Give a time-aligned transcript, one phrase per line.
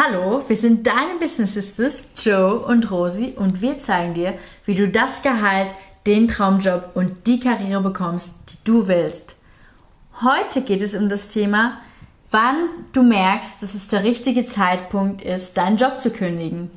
[0.00, 4.86] Hallo, wir sind deine Business Sisters, Joe und Rosi, und wir zeigen dir, wie du
[4.86, 5.72] das Gehalt,
[6.06, 9.34] den Traumjob und die Karriere bekommst, die du willst.
[10.22, 11.80] Heute geht es um das Thema,
[12.30, 16.70] wann du merkst, dass es der richtige Zeitpunkt ist, deinen Job zu kündigen.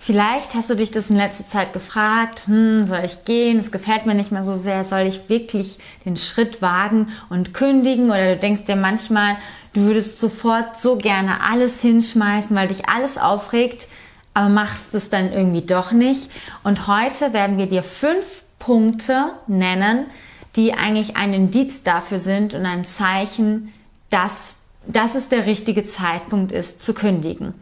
[0.00, 3.58] Vielleicht hast du dich das in letzter Zeit gefragt, hm, soll ich gehen?
[3.58, 4.84] Es gefällt mir nicht mehr so sehr.
[4.84, 8.06] Soll ich wirklich den Schritt wagen und kündigen?
[8.06, 9.36] Oder du denkst dir manchmal,
[9.78, 13.88] Du würdest sofort so gerne alles hinschmeißen, weil dich alles aufregt,
[14.34, 16.30] aber machst es dann irgendwie doch nicht.
[16.64, 20.06] Und heute werden wir dir fünf Punkte nennen,
[20.56, 23.72] die eigentlich ein Indiz dafür sind und ein Zeichen,
[24.10, 27.54] dass, dass es der richtige Zeitpunkt ist zu kündigen.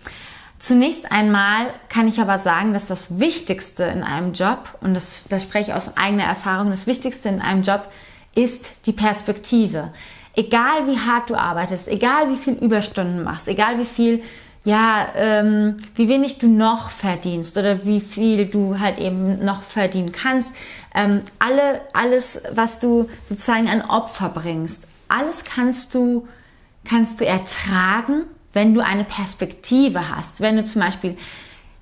[0.59, 5.42] Zunächst einmal kann ich aber sagen, dass das Wichtigste in einem Job, und das, das
[5.42, 7.87] spreche ich aus eigener Erfahrung, das Wichtigste in einem Job
[8.34, 9.92] ist die Perspektive.
[10.34, 14.23] Egal wie hart du arbeitest, egal wie viel Überstunden machst, egal wie viel,
[14.65, 20.12] ja, ähm, wie wenig du noch verdienst oder wie viel du halt eben noch verdienen
[20.12, 20.52] kannst,
[20.95, 26.27] ähm, alle, alles, was du sozusagen an Opfer bringst, alles kannst du,
[26.84, 28.24] kannst du ertragen,
[28.57, 31.15] wenn du eine Perspektive hast, wenn du zum Beispiel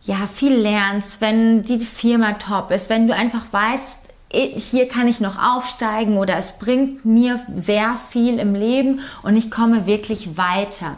[0.02, 4.00] ja viel lernst, wenn die Firma top ist, wenn du einfach weißt,
[4.32, 9.52] hier kann ich noch aufsteigen oder es bringt mir sehr viel im Leben und ich
[9.52, 10.96] komme wirklich weiter.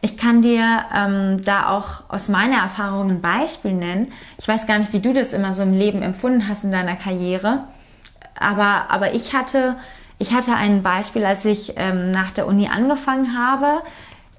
[0.00, 4.12] Ich kann dir ähm, da auch aus meiner Erfahrung ein Beispiel nennen.
[4.38, 6.96] Ich weiß gar nicht, wie du das immer so im Leben empfunden hast in deiner
[6.96, 7.62] Karriere,
[8.36, 9.76] aber, aber ich hatte,
[10.18, 13.80] ich hatte ein Beispiel, als ich ähm, nach der Uni angefangen habe,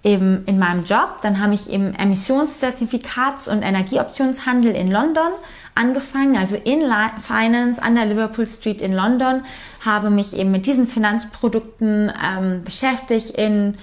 [0.06, 1.18] eben in meinem Job.
[1.24, 5.32] Dann habe ich im Emissionszertifikats- und Energieoptionshandel in London
[5.74, 6.84] angefangen, also in
[7.20, 9.44] Finance an der Liverpool Street in London,
[9.84, 13.78] habe mich eben mit diesen Finanzprodukten ähm, beschäftigt in,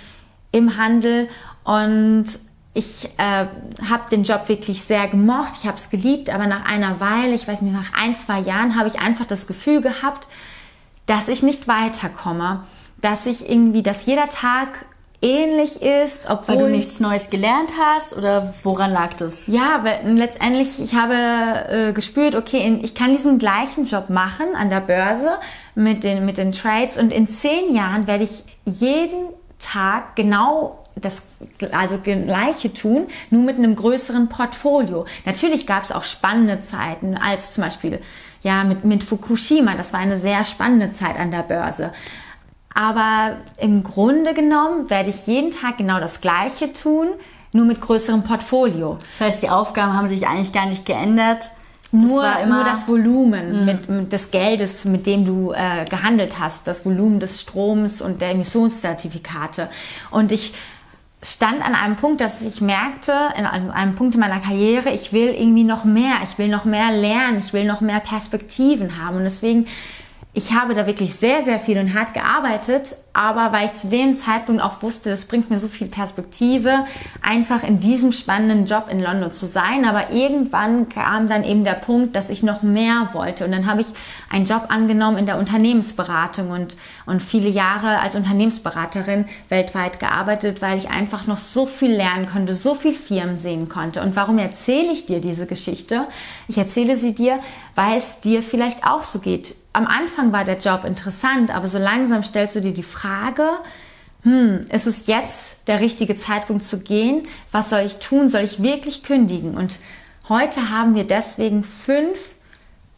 [0.52, 1.28] im Handel.
[1.64, 2.26] Und
[2.72, 3.46] ich äh,
[3.90, 7.46] habe den Job wirklich sehr gemocht, ich habe es geliebt, aber nach einer Weile, ich
[7.46, 10.28] weiß nicht, nach ein, zwei Jahren habe ich einfach das Gefühl gehabt,
[11.06, 12.62] dass ich nicht weiterkomme,
[13.02, 14.86] dass ich irgendwie, dass jeder Tag
[15.22, 19.46] ähnlich ist, obwohl weil du nichts Neues gelernt hast oder woran lag das?
[19.46, 24.68] Ja, weil letztendlich ich habe äh, gespürt, okay, ich kann diesen gleichen Job machen an
[24.68, 25.38] der Börse
[25.74, 29.28] mit den mit den Trades und in zehn Jahren werde ich jeden
[29.58, 31.28] Tag genau das
[31.72, 35.06] also gleiche tun, nur mit einem größeren Portfolio.
[35.24, 38.00] Natürlich gab es auch spannende Zeiten, als zum Beispiel
[38.42, 39.74] ja mit, mit Fukushima.
[39.74, 41.92] Das war eine sehr spannende Zeit an der Börse.
[42.74, 47.08] Aber im Grunde genommen werde ich jeden Tag genau das Gleiche tun,
[47.52, 48.98] nur mit größerem Portfolio.
[49.10, 51.50] Das heißt, die Aufgaben haben sich eigentlich gar nicht geändert.
[51.90, 53.64] Das nur, nur das Volumen mhm.
[53.66, 58.22] mit, mit, des Geldes, mit dem du äh, gehandelt hast, das Volumen des Stroms und
[58.22, 59.68] der Emissionszertifikate.
[60.10, 60.54] Und ich
[61.22, 65.12] stand an einem Punkt, dass ich merkte, in, an einem Punkt in meiner Karriere, ich
[65.12, 69.18] will irgendwie noch mehr, ich will noch mehr lernen, ich will noch mehr Perspektiven haben.
[69.18, 69.66] Und deswegen
[70.34, 74.16] ich habe da wirklich sehr, sehr viel und hart gearbeitet, aber weil ich zu dem
[74.16, 76.86] Zeitpunkt auch wusste, das bringt mir so viel Perspektive,
[77.20, 79.84] einfach in diesem spannenden Job in London zu sein.
[79.84, 83.44] Aber irgendwann kam dann eben der Punkt, dass ich noch mehr wollte.
[83.44, 83.88] Und dann habe ich
[84.30, 90.78] einen Job angenommen in der Unternehmensberatung und, und viele Jahre als Unternehmensberaterin weltweit gearbeitet, weil
[90.78, 94.00] ich einfach noch so viel lernen konnte, so viel Firmen sehen konnte.
[94.00, 96.06] Und warum erzähle ich dir diese Geschichte?
[96.48, 97.38] Ich erzähle sie dir,
[97.74, 101.78] weil es dir vielleicht auch so geht am Anfang war der Job interessant, aber so
[101.78, 103.48] langsam stellst du dir die Frage,
[104.22, 107.22] hm, ist es jetzt der richtige Zeitpunkt zu gehen?
[107.50, 108.28] Was soll ich tun?
[108.28, 109.56] Soll ich wirklich kündigen?
[109.56, 109.78] Und
[110.28, 112.36] heute haben wir deswegen fünf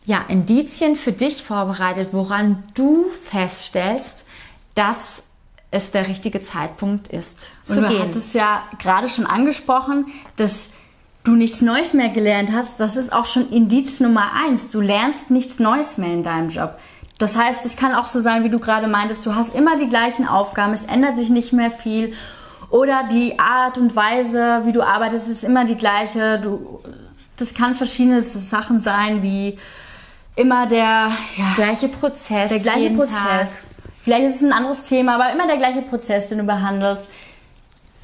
[0.05, 4.27] ja, Indizien für dich vorbereitet, woran du feststellst,
[4.75, 5.25] dass
[5.71, 8.03] es der richtige Zeitpunkt ist zu Und du gehen.
[8.03, 10.07] Hattest ja gerade schon angesprochen,
[10.37, 10.71] dass
[11.25, 14.71] du nichts Neues mehr gelernt hast, das ist auch schon Indiz Nummer eins.
[14.71, 16.79] Du lernst nichts Neues mehr in deinem Job.
[17.19, 19.89] Das heißt, es kann auch so sein, wie du gerade meintest, du hast immer die
[19.89, 22.13] gleichen Aufgaben, es ändert sich nicht mehr viel.
[22.71, 26.41] Oder die Art und Weise, wie du arbeitest, ist immer die gleiche.
[26.41, 26.81] Du,
[27.37, 29.59] das kann verschiedene Sachen sein, wie
[30.35, 32.51] immer der ja, gleiche Prozess.
[32.51, 33.13] Der gleiche Prozess.
[33.13, 33.49] Tag.
[34.03, 37.11] Vielleicht ist es ein anderes Thema, aber immer der gleiche Prozess, den du behandelst.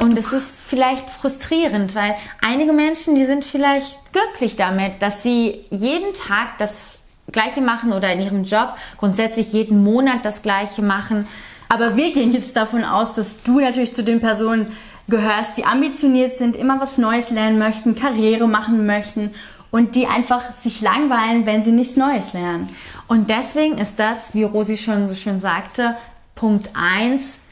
[0.01, 5.65] Und es ist vielleicht frustrierend, weil einige Menschen, die sind vielleicht glücklich damit, dass sie
[5.71, 7.01] jeden Tag das
[7.31, 11.29] Gleiche machen oder in ihrem Job grundsätzlich jeden Monat das Gleiche machen.
[11.69, 14.75] Aber wir gehen jetzt davon aus, dass du natürlich zu den Personen
[15.09, 19.35] gehörst, die ambitioniert sind, immer was Neues lernen möchten, Karriere machen möchten
[19.71, 22.69] und die einfach sich langweilen, wenn sie nichts Neues lernen.
[23.07, 25.97] Und deswegen ist das, wie Rosi schon so schön sagte,
[26.35, 27.50] Punkt 1, ein,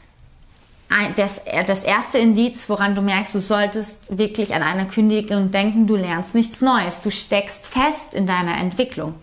[1.15, 5.95] das, das erste Indiz, woran du merkst, du solltest wirklich an einer Kündigung denken, du
[5.95, 7.01] lernst nichts Neues.
[7.01, 9.13] Du steckst fest in deiner Entwicklung.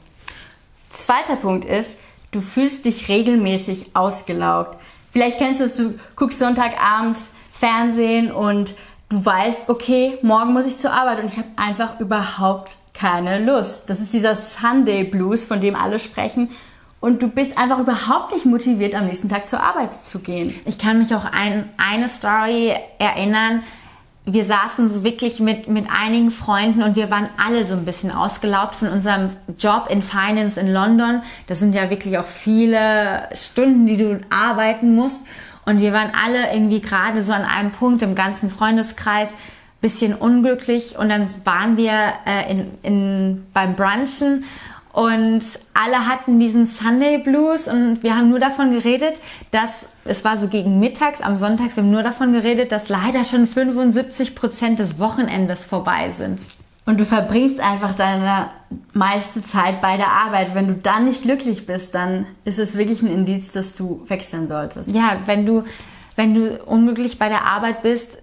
[0.90, 1.98] Zweiter Punkt ist,
[2.30, 4.78] du fühlst dich regelmäßig ausgelaugt.
[5.12, 8.74] Vielleicht kennst du es, du guckst Sonntagabends Fernsehen und
[9.08, 13.88] du weißt, okay, morgen muss ich zur Arbeit und ich habe einfach überhaupt keine Lust.
[13.88, 16.50] Das ist dieser Sunday Blues, von dem alle sprechen.
[17.00, 20.58] Und du bist einfach überhaupt nicht motiviert, am nächsten Tag zur Arbeit zu gehen.
[20.64, 23.62] Ich kann mich auch an eine Story erinnern.
[24.24, 28.10] Wir saßen so wirklich mit, mit einigen Freunden und wir waren alle so ein bisschen
[28.10, 31.22] ausgelaugt von unserem Job in Finance in London.
[31.46, 35.26] Das sind ja wirklich auch viele Stunden, die du arbeiten musst.
[35.64, 39.30] Und wir waren alle irgendwie gerade so an einem Punkt im ganzen Freundeskreis,
[39.80, 40.98] bisschen unglücklich.
[40.98, 41.92] Und dann waren wir
[42.24, 44.44] äh, in, in, beim Brunchen
[44.96, 45.42] und
[45.74, 49.20] alle hatten diesen Sunday Blues und wir haben nur davon geredet,
[49.50, 53.22] dass, es war so gegen mittags, am Sonntag, wir haben nur davon geredet, dass leider
[53.24, 56.40] schon 75 Prozent des Wochenendes vorbei sind.
[56.86, 58.48] Und du verbringst einfach deine
[58.94, 60.54] meiste Zeit bei der Arbeit.
[60.54, 64.48] Wenn du dann nicht glücklich bist, dann ist es wirklich ein Indiz, dass du wechseln
[64.48, 64.94] solltest.
[64.94, 65.64] Ja, wenn du,
[66.14, 68.22] wenn du unglücklich bei der Arbeit bist,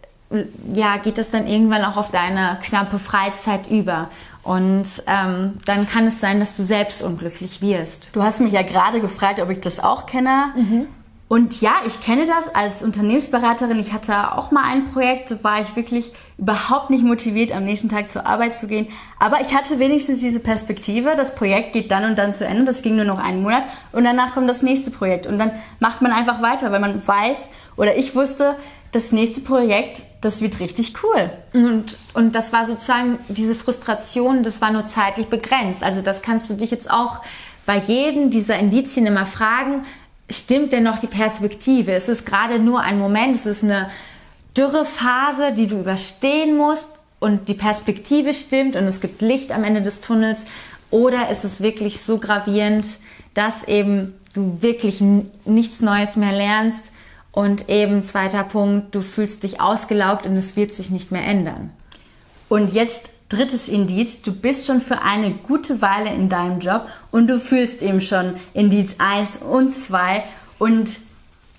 [0.74, 4.09] ja, geht das dann irgendwann auch auf deine knappe Freizeit über.
[4.44, 8.09] Und ähm, dann kann es sein, dass du selbst unglücklich wirst.
[8.13, 10.53] Du hast mich ja gerade gefragt, ob ich das auch kenne.
[10.57, 10.88] Mhm.
[11.30, 13.80] Und ja, ich kenne das als Unternehmensberaterin.
[13.80, 17.89] Ich hatte auch mal ein Projekt, da war ich wirklich überhaupt nicht motiviert, am nächsten
[17.89, 18.88] Tag zur Arbeit zu gehen.
[19.18, 22.65] Aber ich hatte wenigstens diese Perspektive, das Projekt geht dann und dann zu Ende.
[22.65, 23.63] Das ging nur noch einen Monat
[23.94, 25.25] und danach kommt das nächste Projekt.
[25.25, 28.56] Und dann macht man einfach weiter, weil man weiß oder ich wusste,
[28.91, 31.30] das nächste Projekt, das wird richtig cool.
[31.54, 35.84] Und, und das war sozusagen diese Frustration, das war nur zeitlich begrenzt.
[35.84, 37.22] Also das kannst du dich jetzt auch
[37.66, 39.86] bei jedem dieser Indizien immer fragen,
[40.30, 41.92] stimmt denn noch die Perspektive?
[41.92, 43.90] Es ist gerade nur ein Moment, es ist eine
[44.56, 49.64] dürre Phase, die du überstehen musst und die Perspektive stimmt und es gibt Licht am
[49.64, 50.46] Ende des Tunnels.
[50.90, 52.86] Oder ist es wirklich so gravierend,
[53.34, 55.02] dass eben du wirklich
[55.46, 56.93] nichts Neues mehr lernst?
[57.33, 61.71] Und eben zweiter Punkt, du fühlst dich ausgelaugt und es wird sich nicht mehr ändern.
[62.47, 67.27] Und jetzt drittes Indiz, du bist schon für eine gute Weile in deinem Job und
[67.27, 70.24] du fühlst eben schon Indiz 1 und 2
[70.59, 70.89] und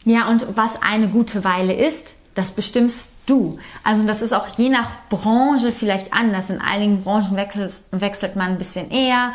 [0.04, 3.58] ja, und was eine gute Weile ist, das bestimmst du.
[3.82, 6.50] Also das ist auch je nach Branche vielleicht anders.
[6.50, 9.32] In einigen Branchen wechselt, wechselt man ein bisschen eher.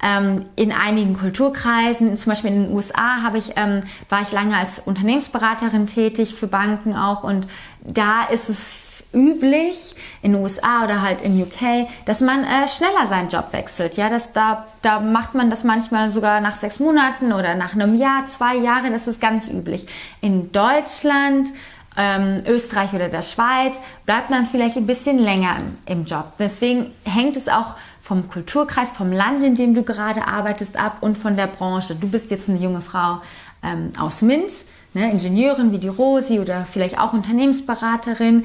[0.00, 4.56] Ähm, in einigen Kulturkreisen, zum Beispiel in den USA habe ich, ähm, war ich lange
[4.56, 7.48] als Unternehmensberaterin tätig für Banken auch und
[7.82, 13.06] da ist es üblich in den USA oder halt in UK, dass man äh, schneller
[13.08, 13.96] seinen Job wechselt.
[13.96, 17.96] Ja, das, da, da macht man das manchmal sogar nach sechs Monaten oder nach einem
[17.96, 19.86] Jahr, zwei Jahre, das ist ganz üblich.
[20.20, 21.48] In Deutschland,
[21.96, 23.74] ähm, Österreich oder der Schweiz
[24.06, 25.56] bleibt man vielleicht ein bisschen länger
[25.86, 26.32] im, im Job.
[26.38, 27.74] Deswegen hängt es auch
[28.08, 31.94] vom Kulturkreis, vom Land, in dem du gerade arbeitest, ab und von der Branche.
[31.94, 33.20] Du bist jetzt eine junge Frau
[33.62, 38.44] ähm, aus Minz, ne, Ingenieurin wie die Rosi oder vielleicht auch Unternehmensberaterin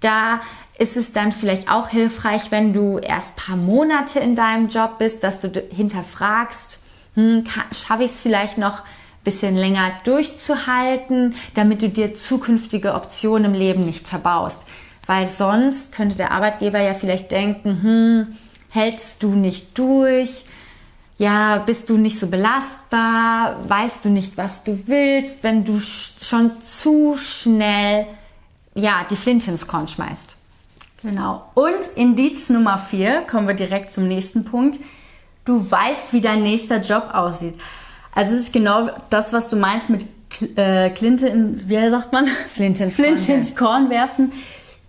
[0.00, 0.40] da
[0.78, 5.24] ist es dann vielleicht auch hilfreich, wenn du erst paar Monate in deinem Job bist,
[5.24, 6.78] dass du hinterfragst,
[7.14, 13.46] hm, schaffe ich es vielleicht noch ein bisschen länger durchzuhalten, damit du dir zukünftige Optionen
[13.46, 14.64] im Leben nicht verbaust.
[15.06, 18.36] Weil sonst könnte der Arbeitgeber ja vielleicht denken, hm,
[18.76, 20.44] hältst du nicht durch,
[21.18, 26.60] ja, bist du nicht so belastbar, weißt du nicht, was du willst, wenn du schon
[26.62, 28.06] zu schnell
[28.74, 30.36] ja, die Flinte ins Korn schmeißt.
[31.02, 31.50] Genau.
[31.54, 34.78] Und Indiz Nummer vier, kommen wir direkt zum nächsten Punkt.
[35.44, 37.54] Du weißt, wie dein nächster Job aussieht.
[38.14, 40.04] Also es ist genau das, was du meinst mit
[40.56, 42.26] äh, Klinte in, wie sagt man?
[42.48, 44.32] Flinte ins, Flinte Korn, ins Korn werfen.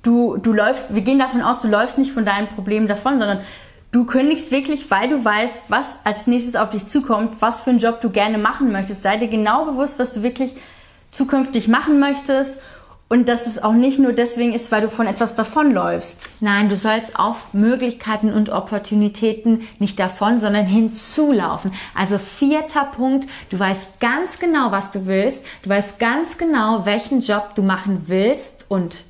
[0.04, 3.40] Du, du läufst, wir gehen davon aus, du läufst nicht von deinen Problemen davon, sondern
[3.92, 7.80] du kündigst wirklich, weil du weißt, was als nächstes auf dich zukommt, was für einen
[7.80, 9.04] Job du gerne machen möchtest.
[9.04, 10.56] Sei dir genau bewusst, was du wirklich
[11.12, 12.60] zukünftig machen möchtest
[13.10, 16.28] und dass es auch nicht nur deswegen ist, weil du von etwas davonläufst.
[16.42, 21.72] Nein, du sollst auf Möglichkeiten und Opportunitäten nicht davon, sondern hinzulaufen.
[21.96, 25.46] Also vierter Punkt, du weißt ganz genau, was du willst.
[25.64, 29.06] Du weißt ganz genau, welchen Job du machen willst und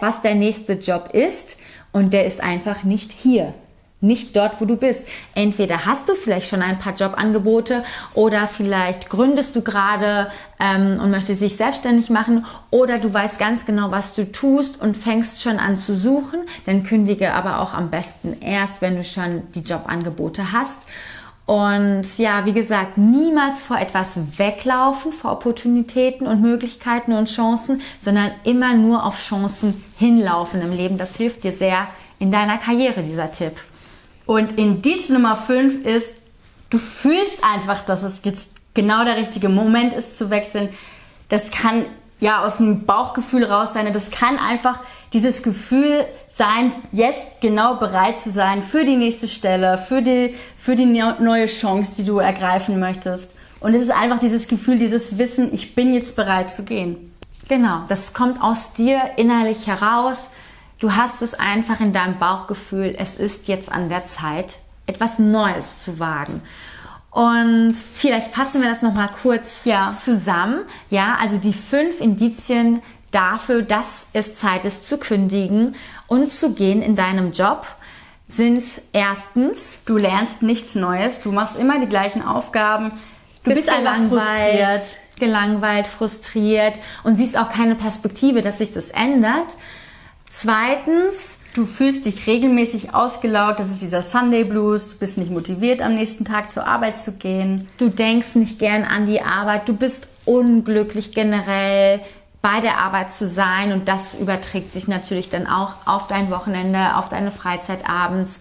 [0.00, 1.58] was der nächste Job ist.
[1.92, 3.54] Und der ist einfach nicht hier
[4.00, 5.06] nicht dort, wo du bist.
[5.34, 11.10] Entweder hast du vielleicht schon ein paar Jobangebote oder vielleicht gründest du gerade ähm, und
[11.10, 15.58] möchtest dich selbstständig machen oder du weißt ganz genau, was du tust und fängst schon
[15.58, 16.40] an zu suchen.
[16.66, 20.86] Dann kündige aber auch am besten erst, wenn du schon die Jobangebote hast.
[21.50, 28.30] Und ja, wie gesagt, niemals vor etwas weglaufen, vor Opportunitäten und Möglichkeiten und Chancen, sondern
[28.44, 30.96] immer nur auf Chancen hinlaufen im Leben.
[30.96, 31.88] Das hilft dir sehr
[32.20, 33.54] in deiner Karriere, dieser Tipp.
[34.30, 36.22] Und Indiz Nummer 5 ist,
[36.70, 40.68] du fühlst einfach, dass es jetzt genau der richtige Moment ist zu wechseln.
[41.28, 41.84] Das kann
[42.20, 43.92] ja aus dem Bauchgefühl raus sein.
[43.92, 44.78] Das kann einfach
[45.12, 50.76] dieses Gefühl sein, jetzt genau bereit zu sein für die nächste Stelle, für die, für
[50.76, 53.34] die neue Chance, die du ergreifen möchtest.
[53.58, 57.12] Und es ist einfach dieses Gefühl, dieses Wissen, ich bin jetzt bereit zu gehen.
[57.48, 60.30] Genau, das kommt aus dir innerlich heraus.
[60.80, 65.80] Du hast es einfach in deinem Bauchgefühl, es ist jetzt an der Zeit, etwas Neues
[65.80, 66.42] zu wagen.
[67.10, 69.92] Und vielleicht fassen wir das nochmal kurz ja.
[69.92, 70.62] zusammen.
[70.88, 75.74] Ja, also die fünf Indizien dafür, dass es Zeit ist zu kündigen
[76.06, 77.66] und zu gehen in deinem Job,
[78.28, 82.92] sind erstens, du lernst nichts Neues, du machst immer die gleichen Aufgaben,
[83.42, 88.90] du bist, bist einfach frustriert, gelangweilt, frustriert und siehst auch keine Perspektive, dass sich das
[88.90, 89.56] ändert.
[90.30, 95.82] Zweitens, du fühlst dich regelmäßig ausgelaugt, das ist dieser Sunday Blues, du bist nicht motiviert,
[95.82, 97.66] am nächsten Tag zur Arbeit zu gehen.
[97.78, 102.00] Du denkst nicht gern an die Arbeit, du bist unglücklich generell,
[102.42, 106.96] bei der Arbeit zu sein und das überträgt sich natürlich dann auch auf dein Wochenende,
[106.96, 108.40] auf deine Freizeit abends.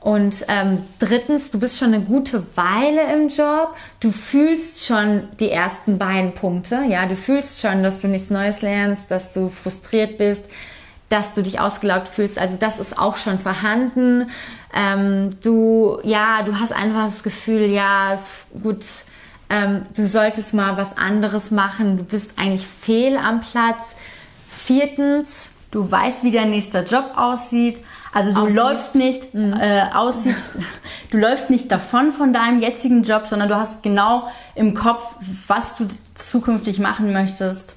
[0.00, 3.74] Und ähm, drittens, du bist schon eine gute Weile im Job.
[4.00, 6.82] Du fühlst schon die ersten beiden Punkte.
[6.88, 10.44] Ja, du fühlst schon, dass du nichts Neues lernst, dass du frustriert bist,
[11.10, 12.38] dass du dich ausgelaugt fühlst.
[12.38, 14.30] Also das ist auch schon vorhanden.
[14.72, 18.18] Ähm, du, ja, du hast einfach das Gefühl, ja,
[18.62, 18.84] gut,
[19.50, 23.96] ähm, du solltest mal was anderes machen, du bist eigentlich fehl am Platz.
[24.48, 27.84] Viertens, du weißt, wie dein nächster Job aussieht.
[28.12, 28.56] Also du aussieht.
[28.56, 29.52] läufst nicht mhm.
[29.60, 30.36] äh, aussieht,
[31.10, 35.16] du läufst nicht davon von deinem jetzigen Job, sondern du hast genau im Kopf,
[35.48, 37.76] was du zukünftig machen möchtest.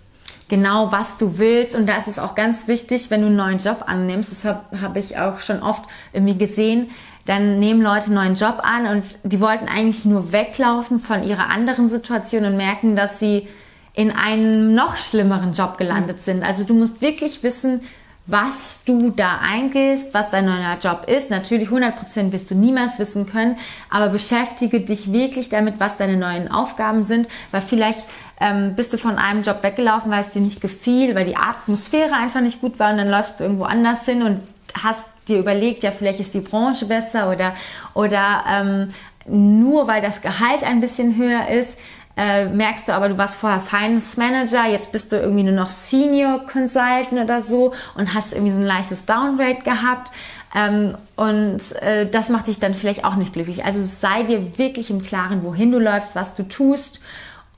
[0.53, 1.75] Genau, was du willst.
[1.75, 4.31] Und da ist es auch ganz wichtig, wenn du einen neuen Job annimmst.
[4.31, 5.81] Das habe hab ich auch schon oft
[6.13, 6.91] irgendwie gesehen
[7.25, 11.49] dann nehmen Leute einen neuen Job an und die wollten eigentlich nur weglaufen von ihrer
[11.49, 13.47] anderen Situation und merken, dass sie
[13.93, 16.43] in einem noch schlimmeren Job gelandet sind.
[16.43, 17.81] Also du musst wirklich wissen,
[18.25, 21.29] was du da eingehst, was dein neuer Job ist.
[21.29, 23.57] Natürlich 100% wirst du niemals wissen können,
[23.89, 28.03] aber beschäftige dich wirklich damit, was deine neuen Aufgaben sind, weil vielleicht
[28.39, 32.13] ähm, bist du von einem Job weggelaufen, weil es dir nicht gefiel, weil die Atmosphäre
[32.13, 34.41] einfach nicht gut war und dann läufst du irgendwo anders hin und
[34.81, 37.55] hast dir überlegt, ja, vielleicht ist die Branche besser oder,
[37.93, 38.93] oder ähm,
[39.25, 41.77] nur weil das Gehalt ein bisschen höher ist,
[42.15, 45.69] äh, merkst du aber, du warst vorher Finance Manager, jetzt bist du irgendwie nur noch
[45.69, 50.11] Senior Consultant oder so und hast irgendwie so ein leichtes Downgrade gehabt.
[50.55, 53.65] Ähm, und äh, das macht dich dann vielleicht auch nicht glücklich.
[53.65, 56.99] Also sei dir wirklich im Klaren, wohin du läufst, was du tust.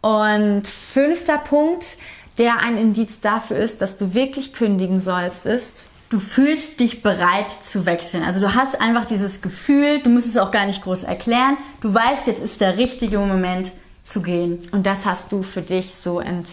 [0.06, 1.98] Und fünfter Punkt,
[2.38, 7.50] der ein Indiz dafür ist, dass du wirklich kündigen sollst, ist, du fühlst dich bereit
[7.50, 8.22] zu wechseln.
[8.24, 11.58] Also du hast einfach dieses Gefühl, du musst es auch gar nicht groß erklären.
[11.82, 13.72] Du weißt, jetzt ist der richtige Moment
[14.04, 14.60] zu gehen.
[14.72, 16.50] Und das hast du für dich so ent,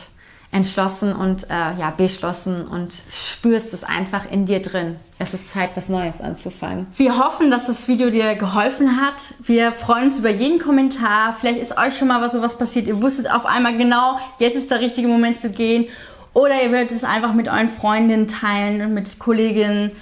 [0.53, 4.97] entschlossen und äh, ja, beschlossen und spürst es einfach in dir drin.
[5.19, 6.87] Es ist Zeit, was Neues anzufangen.
[6.95, 9.15] Wir hoffen, dass das Video dir geholfen hat.
[9.43, 11.35] Wir freuen uns über jeden Kommentar.
[11.41, 12.87] Vielleicht ist euch schon mal was sowas passiert.
[12.87, 15.87] Ihr wusstet auf einmal genau, jetzt ist der richtige Moment zu gehen.
[16.35, 19.93] Oder ihr werdet es einfach mit euren Freundinnen teilen und mit Kolleginnen.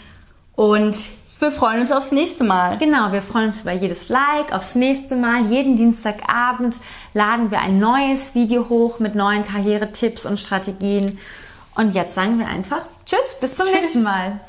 [0.57, 0.97] Und
[1.41, 2.77] wir freuen uns aufs nächste Mal.
[2.79, 5.47] Genau, wir freuen uns über jedes Like, aufs nächste Mal.
[5.47, 6.77] Jeden Dienstagabend
[7.15, 11.19] laden wir ein neues Video hoch mit neuen Karrieretipps und Strategien.
[11.75, 13.81] Und jetzt sagen wir einfach Tschüss, bis zum Tschüss.
[13.81, 14.41] nächsten Mal.